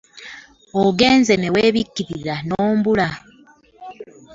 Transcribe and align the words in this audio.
Ogenze 0.83 1.33
ne 1.37 1.47
weebikkirira 1.53 2.35
n'ombula. 2.47 3.07